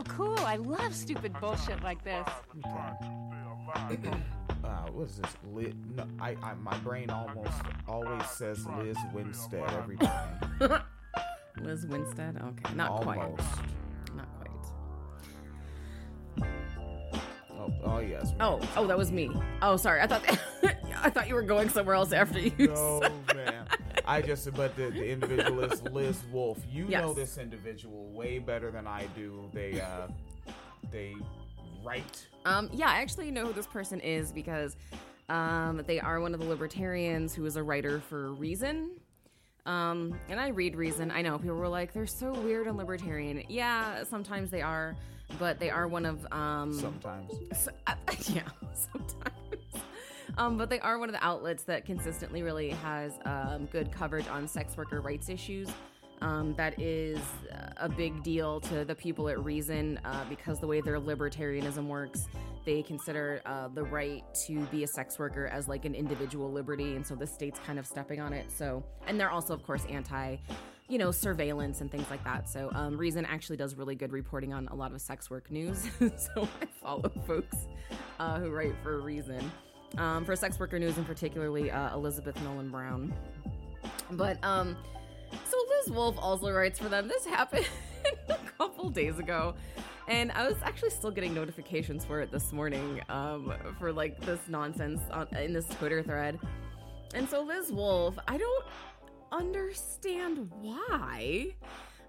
[0.00, 0.38] so cool.
[0.38, 2.26] I love stupid bullshit like this.
[4.62, 5.36] Uh, what is this?
[5.52, 10.38] Liz, no, I, I, my brain almost always says Liz Winstead every time.
[11.62, 12.36] Liz Winstead.
[12.36, 13.38] Okay, not almost.
[13.38, 14.16] quite.
[14.16, 14.28] Not
[16.36, 16.50] quite.
[17.52, 18.34] Oh, oh yes.
[18.40, 19.30] Oh, oh, that was me.
[19.62, 20.02] Oh, sorry.
[20.02, 20.24] I thought
[21.02, 22.52] I thought you were going somewhere else after you.
[22.58, 23.12] No, man.
[24.10, 26.60] I just, but the, the individual is Liz Wolfe.
[26.70, 27.02] You Yes.
[27.02, 29.48] know this individual way better than I do.
[29.54, 30.08] They, uh,
[30.90, 31.14] they
[31.84, 32.26] write.
[32.44, 34.76] Um, yeah, I actually know who this person is because
[35.28, 38.90] um, they are one of the libertarians who is a writer for Reason.
[39.64, 41.12] Um, and I read Reason.
[41.12, 43.44] I know people were like, they're so weird and libertarian.
[43.48, 44.96] Yeah, sometimes they are,
[45.38, 47.32] but they are one of um, Sometimes.
[47.54, 47.94] So, uh,
[48.32, 48.42] yeah,
[48.74, 49.36] sometimes.
[50.38, 54.28] Um, but they are one of the outlets that consistently really has um, good coverage
[54.28, 55.68] on sex worker rights issues.
[56.22, 57.18] Um, that is
[57.78, 62.28] a big deal to the people at Reason uh, because the way their libertarianism works,
[62.66, 66.94] they consider uh, the right to be a sex worker as like an individual liberty,
[66.96, 68.50] and so the state's kind of stepping on it.
[68.50, 70.36] So, and they're also, of course, anti,
[70.88, 72.50] you know, surveillance and things like that.
[72.50, 75.88] So, um, Reason actually does really good reporting on a lot of sex work news.
[75.98, 77.56] so I follow folks
[78.18, 79.50] uh, who write for Reason.
[79.98, 83.12] Um, for sex worker news, and particularly uh, Elizabeth Nolan Brown.
[84.12, 84.76] But um,
[85.32, 87.08] so Liz Wolfe also writes for them.
[87.08, 87.66] This happened
[88.28, 89.54] a couple days ago,
[90.08, 94.40] and I was actually still getting notifications for it this morning um, for like this
[94.48, 96.38] nonsense on, in this Twitter thread.
[97.14, 98.64] And so Liz Wolfe, I don't
[99.32, 101.54] understand why.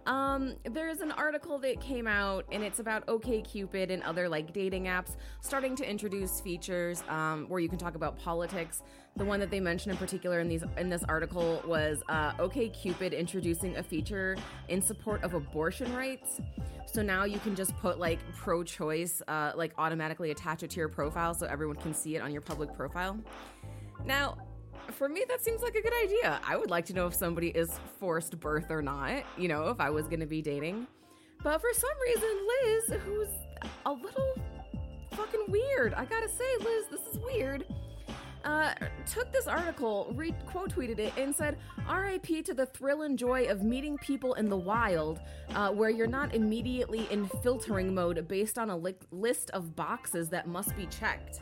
[0.06, 4.86] Um, there's an article that came out and it's about OKCupid and other like dating
[4.86, 8.82] apps starting to introduce features um, where you can talk about politics.
[9.16, 13.18] The one that they mentioned in particular in these in this article was uh, OKCupid
[13.18, 14.38] introducing a feature
[14.70, 16.40] in support of abortion rights.
[16.86, 20.90] So now you can just put like pro-choice, uh, like automatically attach it to your
[20.90, 23.18] profile so everyone can see it on your public profile.
[24.06, 24.38] Now,
[24.92, 26.40] for me, that seems like a good idea.
[26.46, 29.80] I would like to know if somebody is forced birth or not, you know, if
[29.80, 30.88] I was going to be dating.
[31.44, 32.30] But for some reason,
[32.64, 33.28] Liz, who's
[33.86, 34.36] a little
[35.12, 37.66] fucking weird, I gotta say, Liz, this is weird,
[38.46, 38.74] uh,
[39.06, 41.58] took this article, re- quote tweeted it, and said,
[41.92, 45.20] RIP to the thrill and joy of meeting people in the wild,
[45.56, 50.30] uh, where you're not immediately in filtering mode based on a li- list of boxes
[50.30, 51.42] that must be checked.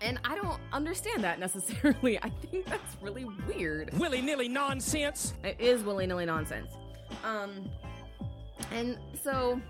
[0.00, 2.18] And I don't understand that necessarily.
[2.18, 3.90] I think that's really weird.
[3.98, 5.34] Willy nilly nonsense.
[5.44, 6.72] It is willy nilly nonsense.
[7.24, 7.68] Um,
[8.72, 9.60] and so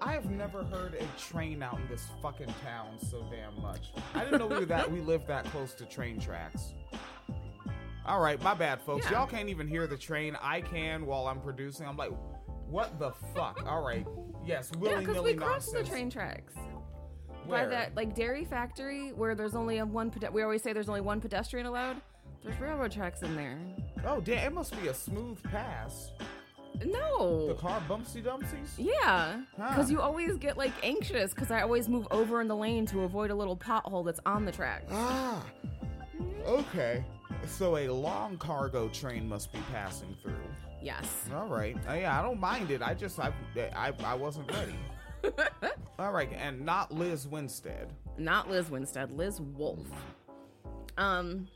[0.00, 3.92] I have never heard a train out in this fucking town so damn much.
[4.14, 6.74] I didn't know we were that we lived that close to train tracks.
[8.06, 9.06] All right, my bad, folks.
[9.06, 9.18] Yeah.
[9.20, 10.36] Y'all can't even hear the train.
[10.42, 11.86] I can while I'm producing.
[11.86, 12.12] I'm like,
[12.68, 13.64] what the fuck?
[13.66, 14.06] All right,
[14.44, 15.88] yes, yeah, willy because nilly we crossed nonsense.
[15.88, 16.54] the train tracks
[17.46, 17.64] Where?
[17.64, 20.10] by that like dairy factory where there's only a one.
[20.10, 21.96] Pede- we always say there's only one pedestrian allowed.
[22.42, 23.58] There's railroad tracks in there.
[24.06, 24.46] Oh damn!
[24.46, 26.10] It must be a smooth pass.
[26.84, 27.46] No.
[27.48, 28.70] The car bumpsy dumpsies.
[28.76, 29.68] Yeah, Huh.
[29.68, 33.02] because you always get like anxious because I always move over in the lane to
[33.02, 34.82] avoid a little pothole that's on the track.
[34.90, 35.44] Ah,
[36.46, 37.04] okay.
[37.46, 40.32] So a long cargo train must be passing through.
[40.82, 41.26] Yes.
[41.34, 41.76] All right.
[41.88, 42.82] Uh, yeah, I don't mind it.
[42.82, 43.32] I just I
[43.76, 44.74] I, I wasn't ready.
[45.98, 47.88] All right, and not Liz Winstead.
[48.18, 49.86] not Liz Winstead, Liz Wolfe.
[50.96, 51.48] Um,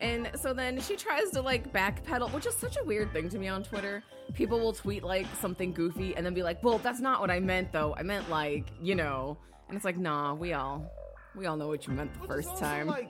[0.00, 3.38] and so then she tries to like backpedal, which is such a weird thing to
[3.38, 4.02] me on Twitter.
[4.34, 7.40] People will tweet like something goofy and then be like, "Well, that's not what I
[7.40, 7.94] meant, though.
[7.96, 9.38] I meant like, you know."
[9.68, 10.90] And it's like, nah, we all,
[11.34, 12.86] we all know what you meant the first time.
[12.86, 13.08] Like,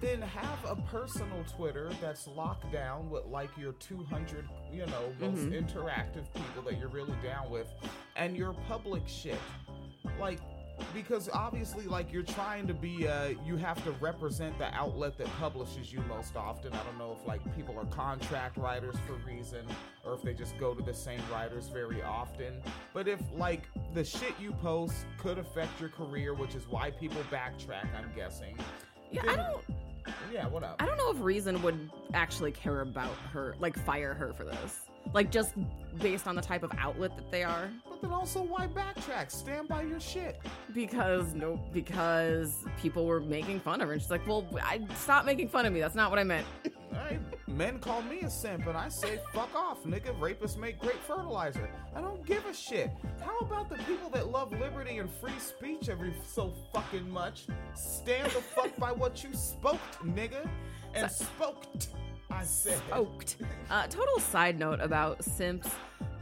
[0.00, 5.34] then have a personal Twitter that's locked down with like your 200, you know, most
[5.42, 5.52] Mm-hmm.
[5.78, 7.68] interactive people that you're really down with,
[8.16, 9.38] and your public shit.
[10.20, 10.40] Like,
[10.92, 15.28] because obviously, like, you're trying to be, uh, you have to represent the outlet that
[15.38, 16.72] publishes you most often.
[16.72, 19.64] I don't know if, like, people are contract writers for reason,
[20.04, 22.60] or if they just go to the same writers very often.
[22.92, 27.22] But if, like, the shit you post could affect your career, which is why people
[27.30, 28.56] backtrack, I'm guessing.
[29.12, 29.64] yeah, I don't,
[30.32, 30.76] Yeah, what up?
[30.80, 34.80] I don't know if Reason would actually care about her, like fire her for this,
[35.12, 35.54] like just
[36.00, 37.70] based on the type of outlet that they are.
[37.88, 39.30] But then also, why backtrack?
[39.30, 40.40] Stand by your shit.
[40.72, 45.24] because no because people were making fun of her and she's like well i stop
[45.24, 46.46] making fun of me that's not what i meant
[46.94, 50.18] Alright, men call me a simp, and I say, fuck off, nigga.
[50.18, 51.68] Rapists make great fertilizer.
[51.94, 52.90] I don't give a shit.
[53.24, 57.46] How about the people that love liberty and free speech every so fucking much?
[57.74, 60.48] Stand the fuck by what you spoke, nigga.
[60.94, 61.64] And spoke.
[62.30, 62.80] I said.
[62.92, 63.36] Oaked.
[63.70, 65.70] Uh, total side note about simps.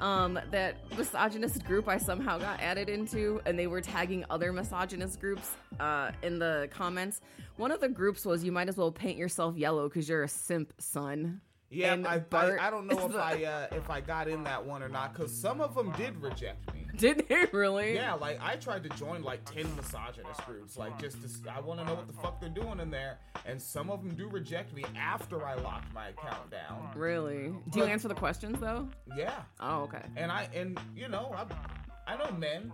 [0.03, 5.21] Um, that misogynist group I somehow got added into, and they were tagging other misogynist
[5.21, 7.21] groups uh, in the comments.
[7.57, 10.29] One of the groups was, "You might as well paint yourself yellow because you're a
[10.29, 11.41] simp, son."
[11.71, 14.83] Yeah, I, I I don't know if I uh, if I got in that one
[14.83, 16.82] or not because some of them did reject me.
[16.97, 17.95] Did they really?
[17.95, 21.81] Yeah, like I tried to join like ten misogynist groups, like just to, I want
[21.81, 24.75] to know what the fuck they're doing in there, and some of them do reject
[24.75, 26.91] me after I locked my account down.
[26.95, 27.53] Really?
[27.71, 28.89] Do you answer the questions though?
[29.17, 30.03] Yeah, Oh, okay.
[30.17, 32.71] and I and you know I I know men.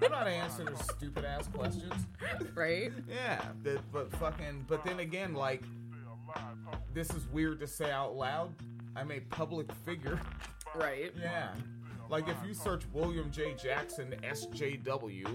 [0.00, 1.92] I know not answering their stupid ass questions.
[2.54, 2.90] Right?
[3.08, 5.62] Yeah, that, but fucking, but then again, like,
[6.94, 8.54] this is weird to say out loud.
[8.96, 10.18] I'm a public figure.
[10.74, 11.12] Right.
[11.20, 11.50] Yeah.
[12.12, 13.54] Like if oh, you search William J.
[13.54, 15.26] Jackson SJW,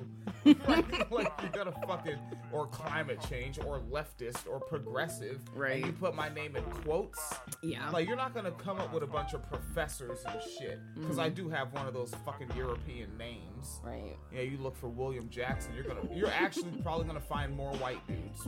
[0.46, 2.20] like, like you're gonna fucking
[2.52, 5.78] or climate change or leftist or progressive, Right.
[5.78, 7.34] And you put my name in quotes,
[7.64, 7.90] Yeah.
[7.90, 10.80] like you're not gonna come up with a bunch of professors and shit.
[10.94, 11.46] Because I mm-hmm.
[11.46, 13.82] do have one of those fucking European names.
[13.84, 14.16] right.
[14.32, 18.06] Yeah, you look for William Jackson, you're gonna you're actually probably gonna find more white
[18.08, 18.48] dudes.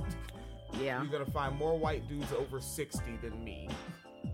[0.80, 1.02] Yeah.
[1.02, 3.70] You're gonna find more white dudes over 60 than me.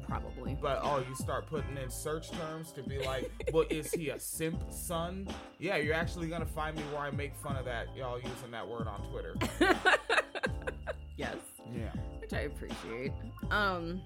[0.08, 0.58] Probably.
[0.62, 4.20] But oh, you start putting in search terms to be like, well, is he a
[4.20, 5.28] simp son?
[5.60, 8.68] Yeah, you're actually gonna find me where I make fun of that y'all using that
[8.68, 9.36] word on Twitter.
[11.18, 11.38] Yes.
[11.74, 11.92] Yeah.
[12.20, 13.12] which I appreciate.
[13.50, 14.02] Um,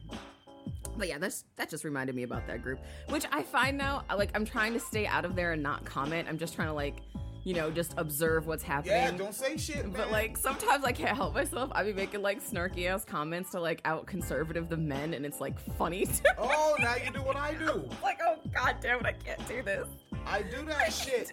[0.96, 2.80] but yeah, that's that just reminded me about that group,
[3.10, 6.28] which I find now like I'm trying to stay out of there and not comment.
[6.30, 6.98] I'm just trying to like,
[7.44, 8.94] you know, just observe what's happening.
[8.94, 9.94] Yeah, don't say shit, man.
[9.96, 11.72] But like sometimes I can't help myself.
[11.74, 15.40] I be making like snarky ass comments to like out conservative the men, and it's
[15.40, 16.06] like funny.
[16.06, 17.88] To oh, now you do what I do.
[18.04, 19.88] like, oh god damn it, I can't do this.
[20.26, 21.32] I do that shit.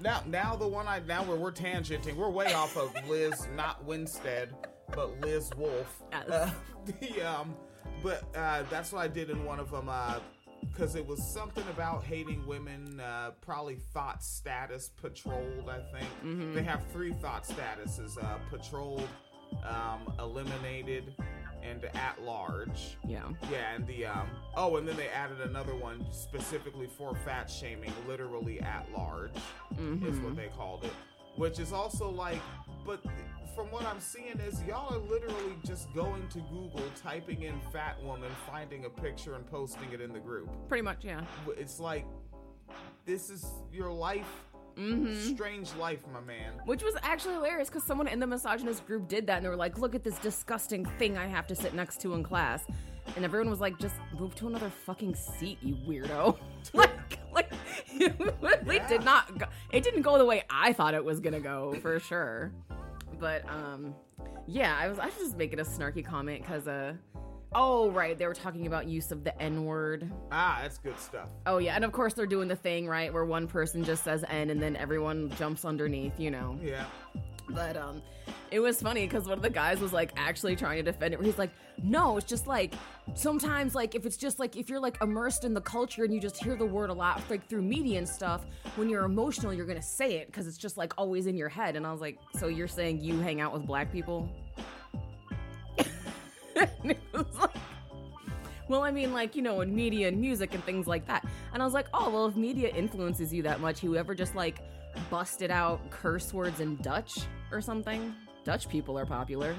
[0.00, 3.82] Now, now the one I now where we're tangenting, we're way off of Liz, not
[3.84, 4.54] Winstead,
[4.94, 6.02] but Liz Wolfe.
[6.12, 6.28] Yes.
[6.28, 6.50] Uh,
[7.00, 7.54] the um,
[8.02, 9.88] but uh, that's what I did in one of them.
[9.88, 10.18] Uh,
[10.72, 15.68] because it was something about hating women, uh, probably thought status patrolled.
[15.68, 19.08] I think they have three thought statuses: uh, patrolled,
[19.68, 21.14] um, eliminated,
[21.62, 22.96] and at large.
[23.06, 23.22] Yeah.
[23.50, 27.92] Yeah, and the um oh, and then they added another one specifically for fat shaming,
[28.06, 29.32] literally at large
[30.06, 30.92] is what they called it,
[31.36, 32.40] which is also like,
[32.86, 33.02] but
[33.54, 38.02] from what I'm seeing is y'all are literally just going to Google, typing in fat
[38.02, 40.48] woman, finding a picture and posting it in the group.
[40.68, 41.22] Pretty much, yeah.
[41.56, 42.04] It's like
[43.04, 44.44] this is your life,
[44.76, 45.34] Mm-hmm.
[45.34, 46.52] strange life, my man.
[46.64, 49.56] Which was actually hilarious because someone in the misogynist group did that and they were
[49.56, 52.64] like, look at this disgusting thing I have to sit next to in class.
[53.16, 56.38] And everyone was like, just move to another fucking seat, you weirdo.
[56.72, 57.52] like, like,
[57.92, 58.14] it
[58.66, 58.88] Yeah.
[58.88, 62.00] did not go, it didn't go the way I thought it was gonna go, for
[62.00, 62.50] sure.
[63.20, 63.94] But, um,
[64.46, 66.94] yeah, I was, I was just making a snarky comment because, uh,
[67.54, 70.10] oh, right, they were talking about use of the N word.
[70.32, 71.28] Ah, that's good stuff.
[71.46, 74.24] Oh yeah, and of course they're doing the thing right where one person just says
[74.28, 76.58] N and then everyone jumps underneath, you know.
[76.62, 76.86] Yeah.
[77.50, 78.02] But um,
[78.50, 81.18] it was funny because one of the guys was like actually trying to defend it.
[81.18, 81.50] Where he's like,
[81.82, 82.74] "No, it's just like
[83.14, 86.20] sometimes like if it's just like if you're like immersed in the culture and you
[86.20, 88.46] just hear the word a lot like through media and stuff.
[88.76, 91.76] When you're emotional, you're gonna say it because it's just like always in your head."
[91.76, 94.30] And I was like, "So you're saying you hang out with black people?"
[96.56, 97.56] And it was like,
[98.68, 101.24] well, I mean, like, you know, in media and music and things like that.
[101.52, 104.60] And I was like, oh, well, if media influences you that much, whoever just like
[105.10, 107.18] busted out curse words in Dutch
[107.52, 108.14] or something?
[108.44, 109.54] Dutch people are popular.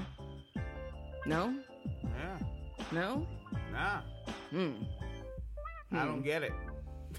[1.24, 1.54] No?
[2.02, 2.38] Yeah.
[2.92, 3.26] No?
[3.72, 4.00] Nah.
[4.50, 4.72] Hmm.
[5.92, 6.52] I don't get it.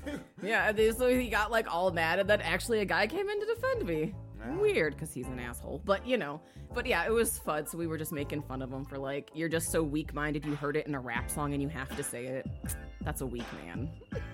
[0.44, 3.46] Yeah, so he got like all mad, and then actually a guy came in to
[3.48, 4.14] defend me.
[4.60, 5.82] Weird, because he's an asshole.
[5.86, 6.42] But you know,
[6.74, 7.66] but yeah, it was fun.
[7.66, 10.46] So we were just making fun of him for like, you're just so weak minded.
[10.46, 12.48] You heard it in a rap song and you have to say it.
[13.02, 13.90] That's a weak man.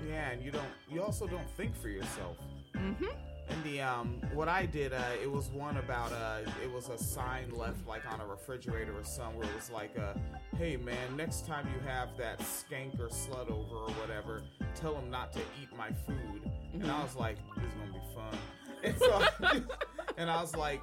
[0.08, 0.68] Yeah, and you don't.
[0.90, 2.38] You also don't think for yourself.
[2.76, 3.06] Mm-hmm.
[3.50, 6.98] And the um, what I did, uh, it was one about uh, it was a
[6.98, 9.48] sign left like on a refrigerator or somewhere.
[9.48, 10.14] It was like, uh,
[10.58, 14.42] "Hey man, next time you have that skank or slut over or whatever,
[14.76, 18.16] tell him not to eat my food." And I was like, "This is gonna be
[18.16, 18.40] fun."
[18.84, 19.26] And so,
[20.17, 20.82] and I was like,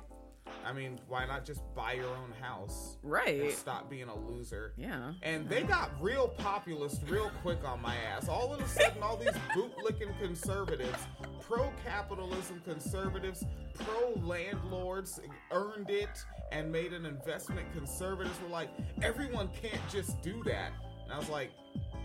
[0.67, 3.53] I mean, why not just buy your own house Right.
[3.53, 4.73] stop being a loser?
[4.77, 5.13] Yeah.
[5.23, 8.29] And they got real populist real quick on my ass.
[8.29, 10.99] All of a sudden, all these bootlicking conservatives,
[11.41, 13.45] pro capitalism conservatives,
[13.75, 15.21] pro landlords
[15.51, 18.71] earned it and made an investment conservatives were like,
[19.03, 20.73] everyone can't just do that.
[21.05, 21.51] And I was like,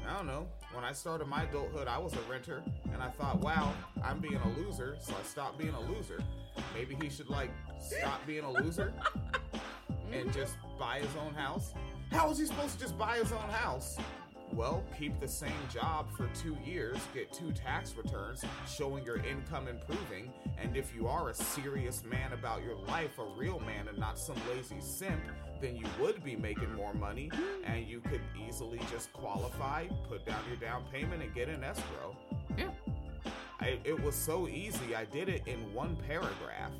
[0.07, 0.47] I don't know.
[0.71, 2.63] When I started my adulthood, I was a renter,
[2.93, 6.21] and I thought, wow, I'm being a loser, so I stopped being a loser.
[6.73, 8.93] Maybe he should, like, stop being a loser
[10.11, 11.73] and just buy his own house.
[12.11, 13.97] How is he supposed to just buy his own house?
[14.55, 19.67] well, keep the same job for two years, get two tax returns showing your income
[19.67, 23.97] improving, and if you are a serious man about your life, a real man and
[23.97, 25.21] not some lazy simp,
[25.61, 27.29] then you would be making more money
[27.65, 32.15] and you could easily just qualify, put down your down payment, and get an escrow.
[32.57, 32.69] Yeah.
[33.65, 34.95] I, it was so easy.
[34.95, 36.71] I did it in one paragraph.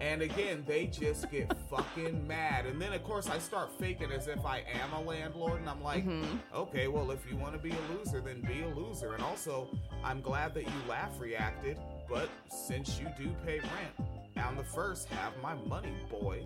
[0.00, 2.64] And again, they just get fucking mad.
[2.64, 5.60] And then, of course, I start faking as if I am a landlord.
[5.60, 6.38] And I'm like, mm-hmm.
[6.54, 9.12] okay, well, if you want to be a loser, then be a loser.
[9.12, 9.68] And also,
[10.02, 11.78] I'm glad that you laugh reacted.
[12.08, 14.08] But since you do pay rent,
[14.42, 16.44] on the first, have my money, boy.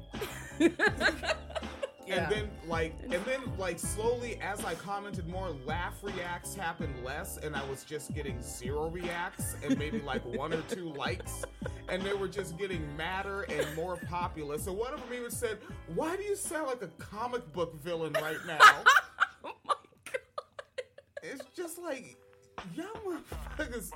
[2.09, 2.25] Yeah.
[2.25, 7.37] And then like and then like slowly as I commented more, laugh reacts happened less
[7.39, 11.45] and I was just getting zero reacts and maybe like one or two likes.
[11.89, 14.59] And they were just getting madder and more popular.
[14.59, 15.59] So one of them even said,
[15.95, 18.59] Why do you sound like a comic book villain right now?
[19.45, 19.75] oh my
[20.05, 20.21] god.
[21.23, 22.17] it's just like
[22.75, 23.93] y'all motherfuckers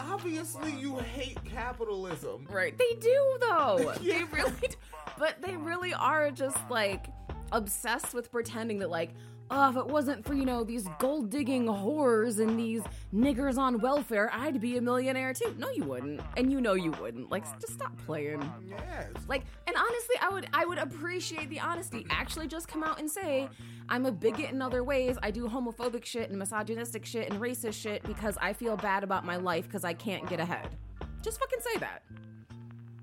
[0.00, 2.46] obviously you hate capitalism.
[2.50, 2.76] Right.
[2.76, 3.94] They do though.
[4.02, 4.18] Yeah.
[4.18, 4.76] They really do.
[5.18, 7.06] But they really are just like
[7.52, 9.10] obsessed with pretending that like
[9.50, 12.82] oh, if it wasn't for, you know, these gold digging whores and these
[13.14, 15.54] niggers on welfare, I'd be a millionaire too.
[15.58, 16.20] No, you wouldn't.
[16.36, 17.30] And you know you wouldn't.
[17.30, 18.42] Like, just stop playing.
[18.68, 19.10] Yes.
[19.28, 22.06] Like, and honestly, I would I would appreciate the honesty.
[22.10, 23.48] Actually, just come out and say,
[23.88, 25.16] I'm a bigot in other ways.
[25.22, 29.24] I do homophobic shit and misogynistic shit and racist shit because I feel bad about
[29.24, 30.76] my life because I can't get ahead.
[31.22, 32.02] Just fucking say that.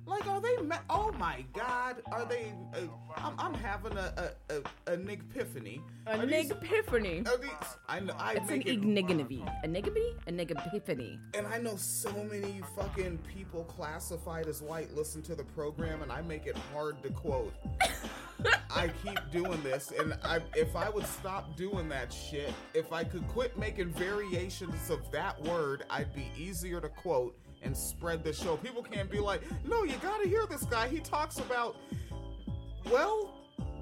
[0.05, 0.57] Like, are they?
[0.57, 2.53] Ma- oh my God, are they?
[2.74, 2.79] Uh,
[3.15, 4.55] I'm, I'm having a a,
[4.89, 5.81] a, a Nick Epiphany.
[6.07, 6.17] A
[6.51, 7.24] epiphany.
[7.25, 7.51] are these-
[7.88, 8.13] I know.
[8.17, 8.67] I It's an it.
[8.67, 9.48] A niggity?
[9.63, 9.67] A
[10.51, 11.19] epiphany.
[11.33, 16.12] and I know so many fucking people classified as white listen to the program, and
[16.12, 17.53] I make it hard to quote.
[18.75, 23.03] I keep doing this, and I, if I would stop doing that shit, if I
[23.05, 28.34] could quit making variations of that word, I'd be easier to quote and spread the
[28.34, 28.58] show.
[28.58, 30.88] People can't be like, no, you gotta hear this guy.
[30.88, 31.75] He talks about,
[32.91, 33.34] well,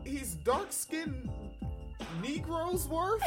[0.03, 1.29] he's dark skinned
[2.21, 3.21] Negroes worth.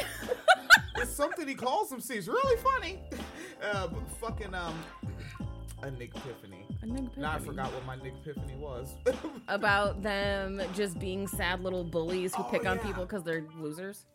[0.97, 1.99] it's something he calls them.
[1.99, 2.99] Seems really funny.
[3.63, 4.77] Uh, but fucking um,
[5.81, 6.65] a Nick Epiphany.
[6.81, 8.95] A Nick Now I forgot what my Nick Epiphany was.
[9.47, 12.83] About them just being sad little bullies who Oh, pick on yeah.
[12.83, 14.05] people because they're losers.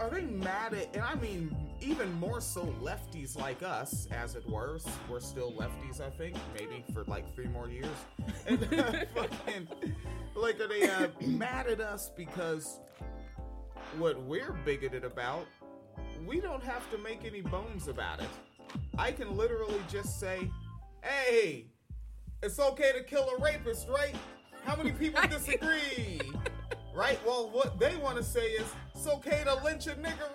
[0.00, 0.94] Are they mad at?
[0.94, 4.78] And I mean, even more so, lefties like us, as it were.
[5.08, 7.88] We're still lefties, I think, maybe for like three more years.
[8.46, 9.68] And uh, fucking,
[10.34, 12.80] like, are they uh, mad at us because
[13.98, 15.46] what we're bigoted about?
[16.26, 18.28] We don't have to make any bones about it.
[18.98, 20.50] I can literally just say,
[21.02, 21.66] "Hey,
[22.42, 24.14] it's okay to kill a rapist, right?
[24.64, 26.20] How many people disagree?"
[26.94, 27.18] Right?
[27.26, 30.28] Well, what they want to say is it's okay to lynch a nigga.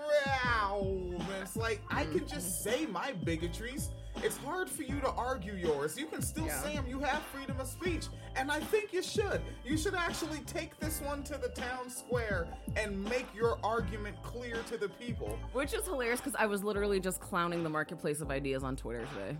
[1.19, 3.89] And it's like I can just say my bigotries.
[4.23, 5.97] It's hard for you to argue yours.
[5.97, 6.61] You can still Yeah.
[6.63, 6.87] say 'em.
[6.87, 9.41] You have freedom of speech, and I think you should.
[9.63, 14.63] You should actually take this one to the town square and make your argument clear
[14.63, 15.37] to the people.
[15.53, 19.05] Which is hilarious because I was literally just clowning the marketplace of ideas on Twitter
[19.13, 19.37] today.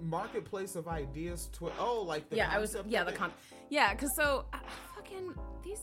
[0.00, 1.48] Marketplace of ideas.
[1.52, 2.76] Twi- oh, like the yeah, I was.
[2.86, 3.32] Yeah, the con.
[3.70, 4.58] Yeah, because so uh,
[4.94, 5.80] fucking these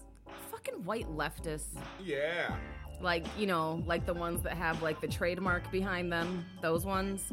[0.52, 2.56] fucking white leftists, Yeah.
[3.02, 7.24] like you know, like the ones that have like the trademark behind them, those ones.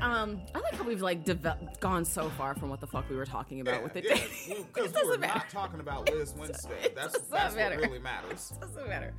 [0.00, 3.16] Um, I like how we've like deve- gone so far from what the fuck we
[3.16, 4.64] were talking about with the yeah, dating.
[4.72, 5.38] because It we're doesn't matter.
[5.40, 6.72] not talking about Liz Winstead.
[6.84, 7.76] It That's that's matter.
[7.76, 8.54] what really matters.
[8.60, 9.12] doesn't matter.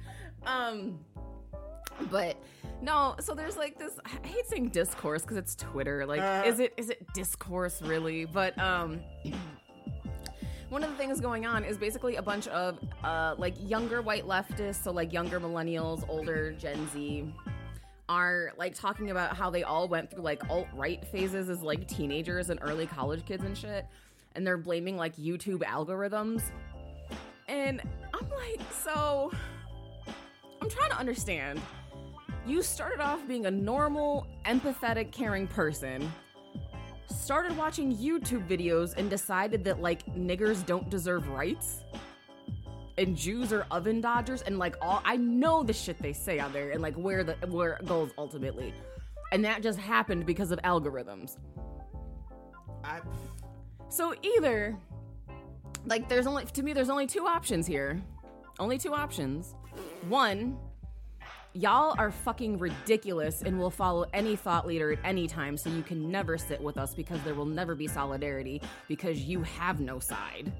[0.43, 0.97] Um,
[2.09, 2.35] but
[2.81, 3.15] no.
[3.19, 3.91] So there's like this.
[4.03, 6.03] I hate saying discourse because it's Twitter.
[6.07, 6.43] Like, Uh.
[6.47, 8.25] is it is it discourse really?
[8.25, 9.01] But um.
[10.71, 14.25] One of the things going on is basically a bunch of uh, like younger white
[14.25, 17.25] leftists, so like younger millennials, older Gen Z,
[18.07, 21.89] are like talking about how they all went through like alt right phases as like
[21.89, 23.85] teenagers and early college kids and shit,
[24.35, 26.41] and they're blaming like YouTube algorithms.
[27.49, 27.81] And
[28.13, 29.29] I'm like, so
[30.61, 31.59] I'm trying to understand.
[32.47, 36.09] You started off being a normal, empathetic, caring person,
[37.09, 41.83] started watching YouTube videos, and decided that like niggers don't deserve rights.
[42.97, 46.53] And Jews are oven dodgers, and like all I know the shit they say on
[46.53, 48.73] there, and like where the where it goes ultimately,
[49.31, 51.37] and that just happened because of algorithms.
[52.83, 52.99] I,
[53.89, 54.77] So either
[55.85, 58.01] like there's only to me there's only two options here.
[58.59, 59.55] Only two options.
[60.07, 60.57] One,
[61.53, 65.83] y'all are fucking ridiculous and will follow any thought leader at any time so you
[65.83, 69.99] can never sit with us because there will never be solidarity because you have no
[69.99, 70.51] side.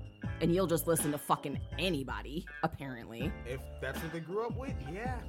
[0.41, 3.31] And you'll just listen to fucking anybody, apparently.
[3.45, 5.19] if that's what they grew up with, yeah.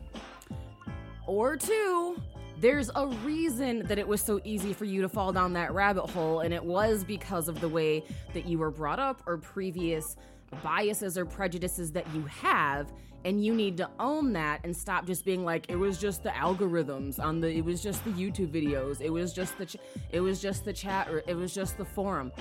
[1.27, 2.21] Or two,
[2.59, 6.09] there's a reason that it was so easy for you to fall down that rabbit
[6.11, 8.03] hole, and it was because of the way
[8.33, 10.17] that you were brought up or previous
[10.63, 12.93] biases or prejudices that you have
[13.25, 16.31] and you need to own that and stop just being like it was just the
[16.31, 19.77] algorithms on the it was just the youtube videos it was just the ch-
[20.11, 22.33] it was just the chat or it was just the forum.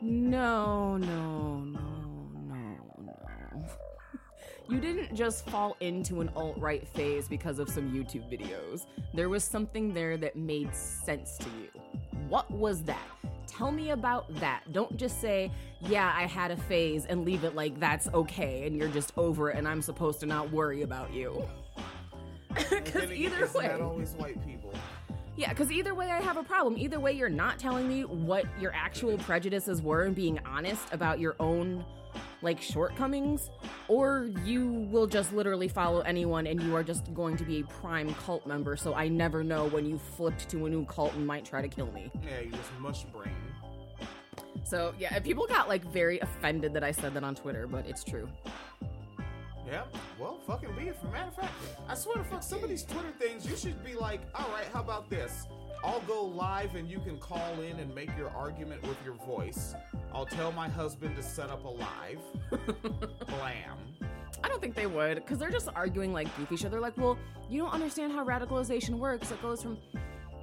[0.00, 3.66] No no no no no.
[4.68, 8.86] You didn't just fall into an alt-right phase because of some youtube videos.
[9.14, 11.68] There was something there that made sense to you.
[12.28, 13.08] What was that
[13.58, 14.72] Tell me about that.
[14.72, 15.50] Don't just say,
[15.80, 19.50] yeah, I had a phase and leave it like that's okay and you're just over
[19.50, 21.44] it and I'm supposed to not worry about you.
[22.70, 23.68] Because either Isn't way.
[23.68, 24.72] that always white people.
[25.36, 26.76] Yeah, because either way, I have a problem.
[26.78, 31.20] Either way, you're not telling me what your actual prejudices were and being honest about
[31.20, 31.84] your own
[32.42, 33.50] like shortcomings,
[33.88, 37.64] or you will just literally follow anyone and you are just going to be a
[37.64, 38.76] prime cult member.
[38.76, 41.68] So I never know when you flipped to a new cult and might try to
[41.68, 42.10] kill me.
[42.24, 43.32] Yeah, you just mush brain.
[44.64, 48.04] So yeah, people got like very offended that I said that on Twitter, but it's
[48.04, 48.28] true.
[49.66, 49.82] Yeah,
[50.18, 50.96] well, fucking be it.
[50.96, 51.52] For matter of fact,
[51.88, 54.66] I swear to fuck, some of these Twitter things, you should be like, all right,
[54.72, 55.46] how about this?
[55.84, 59.74] I'll go live and you can call in and make your argument with your voice.
[60.12, 62.20] I'll tell my husband to set up a live.
[63.26, 63.78] Blam.
[64.42, 66.70] I don't think they would, because they're just arguing like goofy shit.
[66.70, 67.18] They're like, well,
[67.48, 69.30] you don't understand how radicalization works.
[69.30, 69.78] It goes from,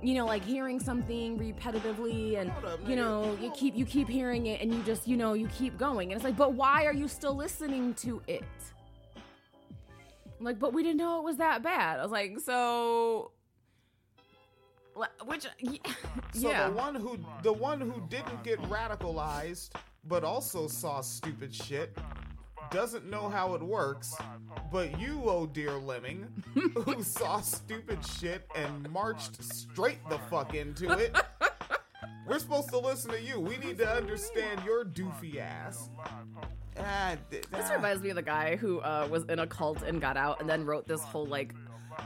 [0.01, 4.47] you know, like hearing something repetitively, and up, you know, you keep you keep hearing
[4.47, 6.93] it, and you just, you know, you keep going, and it's like, but why are
[6.93, 8.43] you still listening to it?
[10.39, 11.99] I'm like, but we didn't know it was that bad.
[11.99, 13.31] I was like, so,
[15.25, 15.47] which,
[16.33, 19.71] So yeah, the one who the one who didn't get radicalized
[20.07, 21.97] but also saw stupid shit
[22.71, 24.15] doesn't know how it works.
[24.71, 30.91] But you, oh dear lemming, who saw stupid shit and marched straight the fuck into
[30.97, 31.15] it.
[32.27, 33.39] We're supposed to listen to you.
[33.39, 35.89] We need to understand your doofy ass.
[36.77, 37.75] Ah, th- This ah.
[37.75, 40.49] reminds me of the guy who uh, was in a cult and got out and
[40.49, 41.53] then wrote this whole like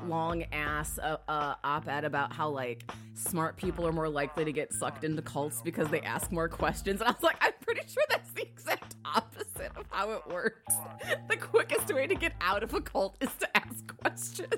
[0.08, 4.74] long ass uh, uh, op-ed about how like smart people are more likely to get
[4.74, 7.02] sucked into cults because they ask more questions.
[7.02, 10.74] And I was like, I'm pretty sure that's the exact opposite of how it works.
[11.30, 14.54] The quickest way to get out of a cult is to ask questions.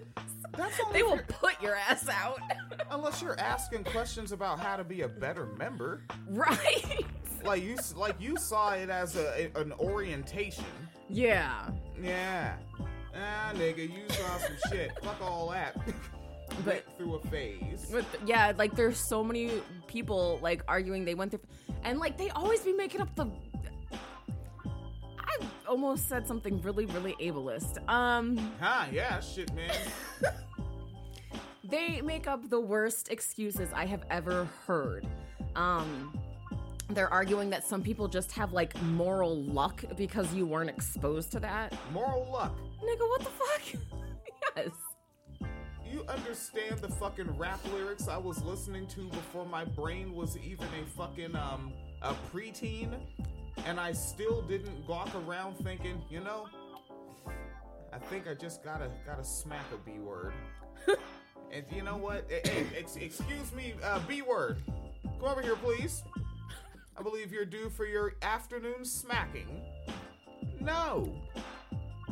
[0.93, 2.39] They will put your ass out.
[2.91, 6.01] unless you're asking questions about how to be a better member.
[6.27, 7.05] right?
[7.43, 10.65] Like you, like you saw it as a, an orientation.
[11.09, 11.69] Yeah.
[12.01, 12.55] Yeah.
[13.15, 14.91] Ah, nigga, you saw some shit.
[15.03, 15.75] Fuck all that.
[15.85, 17.87] But- Went through a phase.
[17.91, 19.51] But yeah, like there's so many
[19.87, 21.39] people like arguing they went through,
[21.83, 23.25] and like they always be making up the.
[25.17, 27.77] I almost said something really, really ableist.
[27.89, 28.85] Um, Huh?
[28.91, 29.71] Yeah, shit, man.
[31.63, 35.07] they make up the worst excuses I have ever heard.
[35.55, 36.19] Um,
[36.89, 41.39] they're arguing that some people just have like moral luck because you weren't exposed to
[41.39, 41.73] that.
[41.93, 42.57] Moral luck.
[42.83, 43.61] Nigga, what the fuck?
[44.57, 44.69] yes.
[45.89, 50.67] You understand the fucking rap lyrics I was listening to before my brain was even
[50.67, 52.89] a fucking um a preteen,
[53.65, 56.47] and I still didn't walk around thinking, you know,
[57.93, 60.33] I think I just gotta gotta smack a b word.
[61.51, 62.25] and you know what?
[62.29, 64.57] Hey, hey, ex- excuse me, uh, b word.
[65.19, 66.03] Come over here, please.
[66.97, 69.61] I believe you're due for your afternoon smacking.
[70.59, 71.13] No.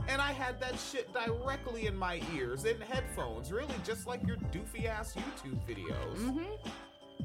[0.10, 4.38] And I had that shit directly in my ears in headphones, really just like your
[4.38, 6.18] doofy ass YouTube videos.
[6.18, 6.70] Mm-hmm.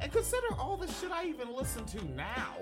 [0.01, 2.57] And consider all the shit I even listen to now.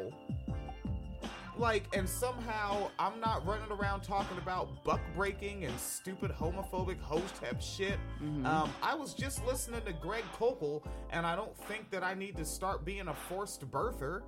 [1.59, 7.61] Like, and somehow I'm not running around talking about buck breaking and stupid homophobic hotep
[7.61, 7.99] shit.
[8.47, 12.37] Um, I was just listening to Greg Kokel, and I don't think that I need
[12.37, 14.23] to start being a forced birther.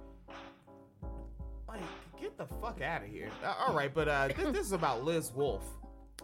[1.69, 1.81] Like,
[2.21, 3.31] get the fuck out of here.
[3.45, 5.65] Uh, all right, but uh, this, this is about Liz Wolfe.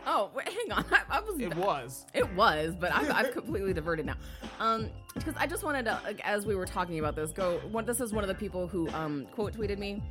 [0.06, 0.84] Oh, wait, hang on.
[0.92, 1.38] I, I was.
[1.38, 2.06] It was.
[2.14, 4.16] It was, but I've, I've completely diverted now.
[4.58, 7.60] Um, because I just wanted to, like, as we were talking about this, go.
[7.70, 10.02] One, this is one of the people who um quote tweeted me,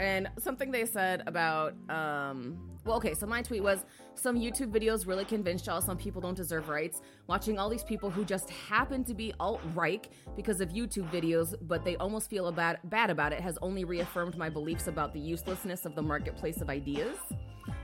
[0.00, 2.66] and something they said about um.
[2.86, 3.84] Well, okay, so my tweet was
[4.14, 7.02] some YouTube videos really convinced y'all some people don't deserve rights.
[7.26, 11.54] Watching all these people who just happen to be alt right because of YouTube videos,
[11.60, 15.20] but they almost feel bad bad about it has only reaffirmed my beliefs about the
[15.20, 17.18] uselessness of the marketplace of ideas.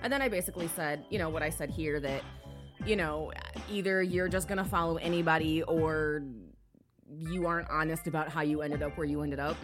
[0.02, 2.22] And then I basically said, you know, what I said here that,
[2.86, 3.32] you know,
[3.70, 6.22] either you're just to follow anybody or
[7.18, 9.56] you aren't honest about how you ended up where you ended up.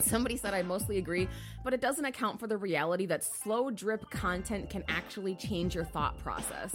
[0.00, 1.28] Somebody said I mostly agree,
[1.62, 5.84] but it doesn't account for the reality that slow drip content can actually change your
[5.84, 6.74] thought process.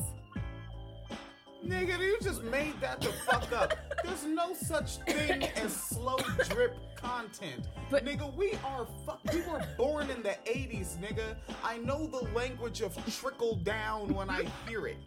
[1.65, 3.77] Nigga, you just made that the fuck up.
[4.05, 6.17] There's no such thing as slow
[6.49, 7.67] drip content.
[7.89, 9.19] But- nigga, we are fuck.
[9.33, 11.35] We were born in the '80s, nigga.
[11.63, 14.97] I know the language of trickle down when I hear it.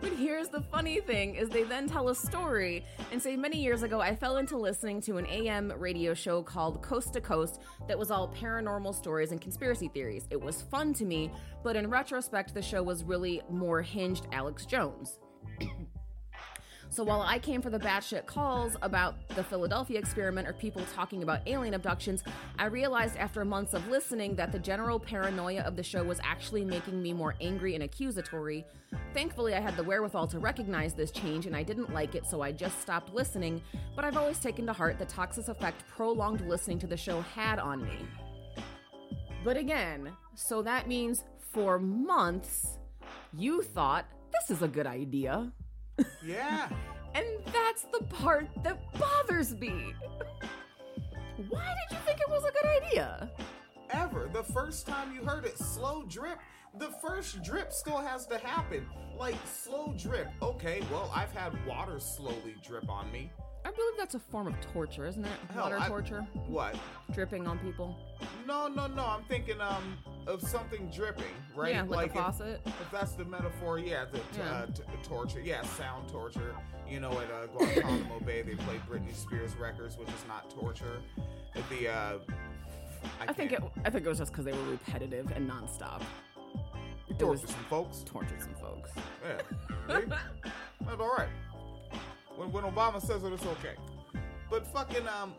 [0.00, 3.82] But here's the funny thing is they then tell a story and say many years
[3.82, 7.98] ago I fell into listening to an AM radio show called Coast to Coast that
[7.98, 10.28] was all paranormal stories and conspiracy theories.
[10.30, 11.32] It was fun to me,
[11.64, 15.18] but in retrospect the show was really more hinged Alex Jones.
[16.90, 21.22] So while I came for the batshit calls about the Philadelphia experiment or people talking
[21.22, 22.24] about alien abductions,
[22.58, 26.64] I realized after months of listening that the general paranoia of the show was actually
[26.64, 28.64] making me more angry and accusatory.
[29.12, 32.40] Thankfully, I had the wherewithal to recognize this change and I didn't like it, so
[32.40, 33.60] I just stopped listening.
[33.94, 37.58] But I've always taken to heart the toxic effect prolonged listening to the show had
[37.58, 37.98] on me.
[39.44, 41.22] But again, so that means
[41.52, 42.78] for months,
[43.36, 45.52] you thought this is a good idea.
[46.24, 46.68] Yeah.
[47.14, 49.94] And that's the part that bothers me.
[51.48, 53.30] Why did you think it was a good idea?
[53.90, 54.28] Ever.
[54.32, 56.38] The first time you heard it, slow drip.
[56.78, 58.86] The first drip still has to happen.
[59.18, 60.28] Like, slow drip.
[60.42, 63.30] Okay, well, I've had water slowly drip on me.
[63.68, 65.30] I believe that's a form of torture, isn't it?
[65.52, 66.26] Hell, Water I- torture?
[66.46, 66.74] What?
[67.12, 67.94] Dripping on people?
[68.46, 69.04] No, no, no.
[69.04, 71.74] I'm thinking um of something dripping, right?
[71.74, 72.60] Yeah, like, a if- faucet.
[72.64, 74.50] If, that's the metaphor, yeah, the t- Yeah.
[74.50, 76.54] Uh, t- torture, yeah, sound torture.
[76.88, 81.00] You know, at uh, Guantanamo Bay, they played Britney Spears records, which is not torture.
[81.54, 82.18] At the, uh,
[83.20, 83.62] I, I think it.
[83.84, 86.00] I think it was just because they were repetitive and nonstop.
[87.10, 88.02] it was- some folks.
[88.06, 88.90] Tortured some folks.
[89.22, 90.06] Yeah, See?
[90.86, 91.28] that's all right.
[92.38, 93.74] When when Obama says it, it's okay.
[94.48, 95.34] But fucking um,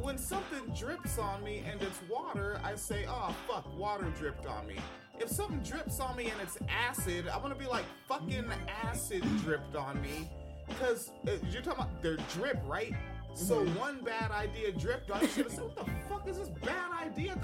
[0.00, 4.66] when something drips on me and it's water, I say, oh fuck, water dripped on
[4.66, 4.76] me.
[5.20, 8.46] If something drips on me and it's acid, I'm gonna be like, fucking
[8.82, 10.30] acid dripped on me.
[10.80, 12.94] Cause uh, you're talking about their drip, right?
[13.34, 15.28] So one bad idea dripped on you.
[15.28, 15.84] Should have said, what the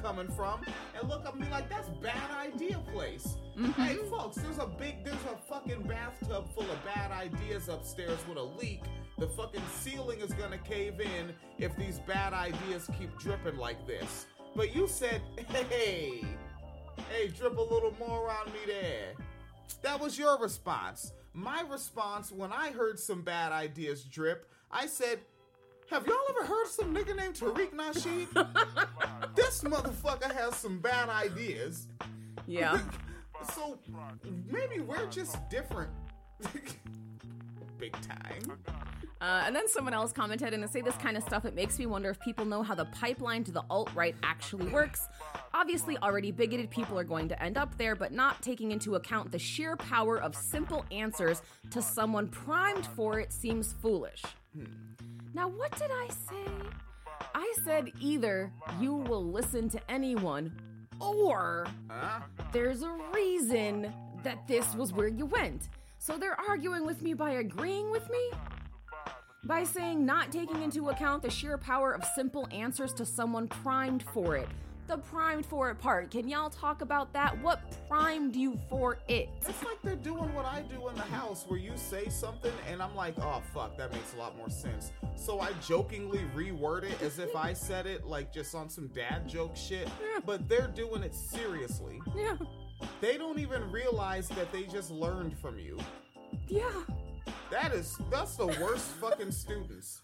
[0.09, 0.61] coming from?
[0.99, 3.37] And look up and be like, that's bad idea place.
[3.59, 3.83] Mm-hmm.
[3.83, 8.38] Hey folks, there's a big, there's a fucking bathtub full of bad ideas upstairs with
[8.38, 8.81] a leak.
[9.18, 14.27] The fucking ceiling is gonna cave in if these bad ideas keep dripping like this.
[14.57, 16.25] But you said, hey,
[17.11, 19.12] hey, drip a little more on me there.
[19.83, 21.12] That was your response.
[21.35, 25.18] My response when I heard some bad ideas drip, I said,
[25.90, 28.29] Have y'all ever heard of some nigga named Tariq Nasheed?
[29.35, 31.88] this motherfucker has some bad ideas.
[32.46, 32.79] Yeah.
[33.55, 33.79] So
[34.51, 35.90] maybe we're just different.
[37.79, 38.59] Big time.
[39.20, 41.44] Uh, and then someone else commented and they say this kind of stuff.
[41.44, 44.66] It makes me wonder if people know how the pipeline to the alt right actually
[44.72, 45.07] works.
[45.55, 49.31] Obviously, already bigoted people are going to end up there, but not taking into account
[49.31, 54.24] the sheer power of simple answers to someone primed for it seems foolish.
[55.35, 56.53] Now, what did I say?
[57.35, 60.53] I said either you will listen to anyone
[61.01, 61.67] or
[62.53, 65.69] there's a reason that this was where you went.
[65.99, 68.31] So they're arguing with me by agreeing with me?
[69.45, 74.05] By saying not taking into account the sheer power of simple answers to someone primed
[74.14, 74.49] for it.
[74.88, 76.11] The primed for it part.
[76.11, 77.38] Can y'all talk about that?
[77.42, 79.29] What primed you for it?
[79.46, 82.83] It's like they're doing what I do in the house where you say something and
[82.83, 84.92] I'm like, oh fuck, that makes a lot more sense.
[85.14, 89.29] So I jokingly reword it as if I said it like just on some dad
[89.29, 89.90] joke shit,
[90.24, 92.01] but they're doing it seriously.
[92.16, 92.38] Yeah.
[93.03, 95.79] They don't even realize that they just learned from you.
[96.46, 96.70] Yeah.
[97.51, 100.01] That is that's the worst fucking students.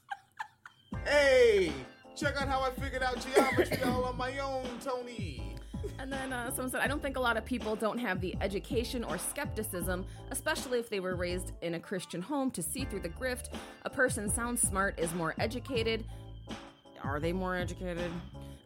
[1.06, 1.72] Hey,
[2.16, 5.56] check out how I figured out geometry all on my own, Tony.
[5.98, 8.34] And then uh, someone said, I don't think a lot of people don't have the
[8.40, 13.00] education or skepticism, especially if they were raised in a Christian home, to see through
[13.00, 13.48] the grift.
[13.84, 16.04] A person sounds smart, is more educated.
[17.02, 18.10] Are they more educated?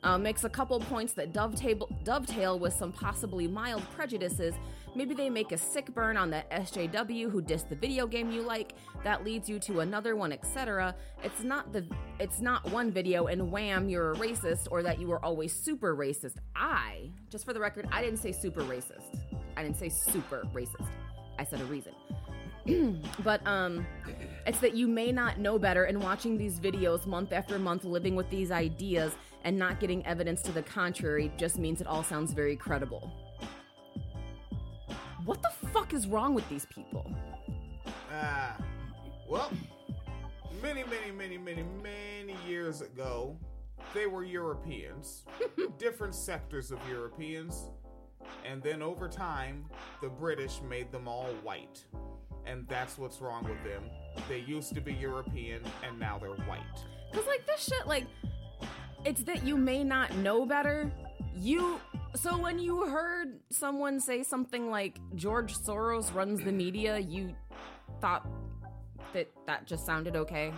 [0.04, 4.54] Uh, makes a couple points that dovetail, dovetail with some possibly mild prejudices.
[4.94, 8.42] Maybe they make a sick burn on that SJW who dissed the video game you
[8.42, 8.74] like.
[9.04, 10.94] That leads you to another one, etc.
[11.22, 11.86] It's not the
[12.18, 15.94] it's not one video and wham you're a racist or that you were always super
[15.96, 16.36] racist.
[16.56, 19.18] I, just for the record, I didn't say super racist.
[19.56, 20.88] I didn't say super racist.
[21.38, 21.92] I said a reason.
[23.24, 23.86] but um
[24.46, 28.14] it's that you may not know better and watching these videos month after month living
[28.14, 29.12] with these ideas
[29.44, 33.10] and not getting evidence to the contrary just means it all sounds very credible
[35.28, 37.04] what the fuck is wrong with these people
[38.12, 38.56] Ah,
[39.28, 39.50] well,
[40.62, 43.36] many, many, many, many, many years ago,
[43.94, 45.24] they were Europeans,
[45.78, 47.70] different sectors of Europeans,
[48.44, 49.66] and then over time,
[50.02, 51.84] the British made them all white.
[52.46, 53.82] and that's what's wrong with them.
[54.28, 56.76] They used to be European, and now they're white.
[57.12, 58.06] Cause like this shit, like
[59.04, 60.90] it's that you may not know better.
[61.36, 61.78] You
[62.20, 67.34] so when you heard someone say something like George Soros runs the media, you
[68.00, 68.26] thought
[69.12, 70.52] that that just sounded okay.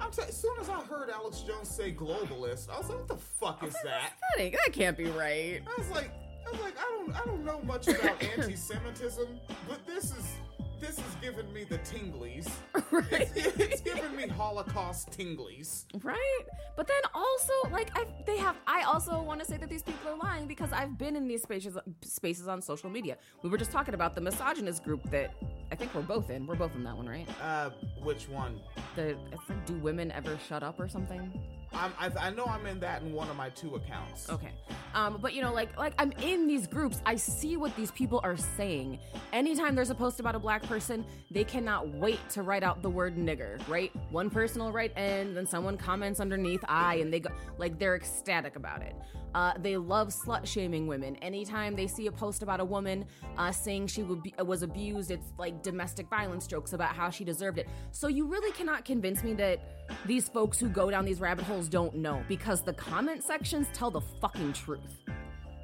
[0.00, 3.08] I'm t- as soon as I heard Alex Jones say globalist, I was like, "What
[3.08, 5.62] the fuck is that?" That ain't, that can't be right.
[5.66, 6.10] I was like,
[6.46, 9.28] I was like, I don't, I don't know much about anti-Semitism,
[9.68, 10.34] but this is,
[10.82, 12.50] this is giving me the tinglies.
[12.90, 13.30] Right.
[13.34, 15.86] It's, it's giving me Holocaust tinglies.
[16.02, 16.42] Right?
[16.76, 18.56] But then also, like, I they have.
[18.66, 21.42] I also want to say that these people are lying because I've been in these
[21.42, 23.16] spaces spaces on social media.
[23.42, 25.32] We were just talking about the misogynist group that
[25.70, 26.46] I think we're both in.
[26.46, 27.26] We're both in that one, right?
[27.42, 27.70] Uh,
[28.02, 28.60] which one?
[28.94, 31.32] The it's like, do women ever shut up or something?
[31.74, 34.28] I, I know I'm in that in one of my two accounts.
[34.28, 34.50] Okay.
[34.94, 37.00] Um, but you know, like like I'm in these groups.
[37.06, 38.98] I see what these people are saying.
[39.32, 42.90] Anytime there's a post about a black person, they cannot wait to write out the
[42.90, 43.90] word nigger, right?
[44.10, 47.96] One person will write N, then someone comments underneath I, and they go like they're
[47.96, 48.94] ecstatic about it.
[49.34, 51.16] Uh, they love slut shaming women.
[51.16, 53.06] Anytime they see a post about a woman
[53.38, 57.24] uh, saying she would be, was abused, it's like domestic violence jokes about how she
[57.24, 57.66] deserved it.
[57.92, 61.61] So you really cannot convince me that these folks who go down these rabbit holes
[61.68, 65.00] don't know because the comment sections tell the fucking truth.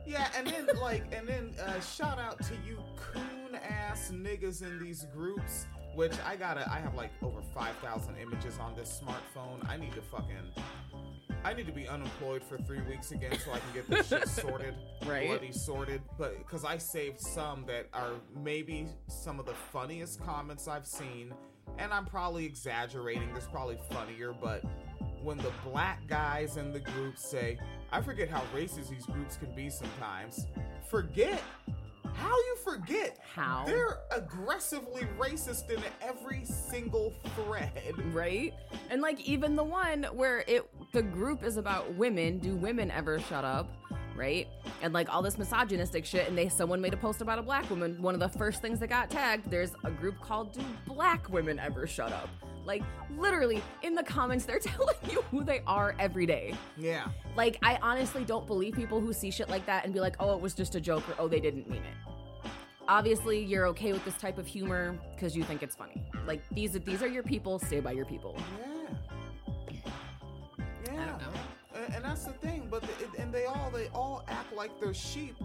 [0.07, 4.79] Yeah, and then like, and then uh, shout out to you coon ass niggas in
[4.79, 5.67] these groups.
[5.95, 9.69] Which I gotta, I have like over five thousand images on this smartphone.
[9.69, 10.37] I need to fucking,
[11.45, 14.29] I need to be unemployed for three weeks again so I can get this shit
[14.29, 14.75] sorted,
[15.07, 15.27] Right.
[15.27, 16.03] bloody sorted.
[16.17, 18.13] But because I saved some that are
[18.45, 21.35] maybe some of the funniest comments I've seen,
[21.79, 23.33] and I'm probably exaggerating.
[23.33, 24.63] There's probably funnier, but
[25.29, 27.59] when the black guys in the group say,
[27.93, 30.47] I forget how racist these groups can be sometimes.
[30.89, 31.43] Forget?
[32.15, 33.19] How you forget?
[33.35, 33.65] How?
[33.67, 37.93] They're aggressively racist in every single thread.
[38.15, 38.55] right
[38.89, 43.21] and like even the one where it the group is about women do women ever
[43.21, 43.71] shut up
[44.19, 44.49] right
[44.83, 47.69] and like all this misogynistic shit and they someone made a post about a black
[47.71, 51.29] woman one of the first things that got tagged there's a group called do black
[51.31, 52.29] women ever shut up
[52.65, 52.83] like
[53.17, 57.07] literally in the comments they're telling you who they are every day Yeah.
[57.37, 60.35] like i honestly don't believe people who see shit like that and be like oh
[60.35, 62.51] it was just a joke or oh they didn't mean it
[62.89, 66.73] obviously you're okay with this type of humor because you think it's funny like these
[66.73, 69.75] these are your people stay by your people Yeah.
[70.87, 71.07] Yeah.
[71.07, 71.29] don't know.
[71.75, 72.98] And, and that's the thing, but the,
[73.29, 75.37] and they all they all act like they're sheep,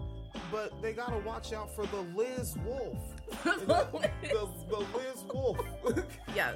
[0.50, 2.96] but they gotta watch out for the Liz Wolfe.
[3.44, 3.86] the,
[4.22, 5.60] the, the Liz Wolfe.
[6.34, 6.54] yes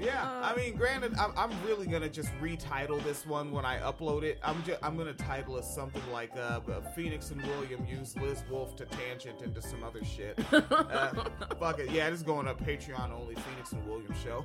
[0.00, 3.78] Yeah, Uh, I mean, granted, I'm, I'm really gonna just retitle this one when I
[3.78, 4.40] upload it.
[4.42, 6.58] I'm just I'm gonna title it something like uh,
[6.96, 10.36] Phoenix and William use Liz Wolfe to tangent into some other shit.
[10.52, 11.24] uh,
[11.60, 14.44] fuck it, yeah, this is going up Patreon only Phoenix and William show.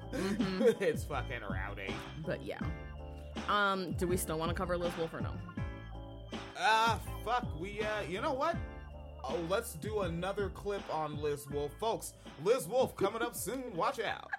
[0.80, 1.92] it's fucking rowdy.
[2.24, 2.60] but yeah
[3.50, 5.32] um do we still want to cover liz wolfe or no
[6.58, 8.56] Ah, fuck, we uh, you know what?
[9.24, 12.14] Oh, let's do another clip on Liz Wolfe, folks.
[12.44, 13.64] Liz Wolfe coming up soon.
[13.76, 14.30] Watch out.